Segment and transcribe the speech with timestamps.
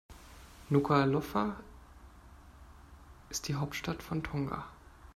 [0.71, 1.57] Nukuʻalofa
[3.29, 4.65] ist die Hauptstadt von Tonga.